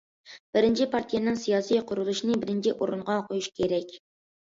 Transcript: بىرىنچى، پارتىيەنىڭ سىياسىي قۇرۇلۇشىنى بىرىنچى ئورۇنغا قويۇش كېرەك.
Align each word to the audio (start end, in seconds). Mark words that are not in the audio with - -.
بىرىنچى، 0.55 0.85
پارتىيەنىڭ 0.95 1.35
سىياسىي 1.41 1.81
قۇرۇلۇشىنى 1.91 2.37
بىرىنچى 2.45 2.73
ئورۇنغا 2.79 3.19
قويۇش 3.29 3.51
كېرەك. 3.61 3.93